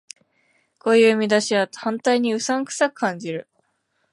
[0.79, 3.47] こういう見出しは反対にうさんくさく感じる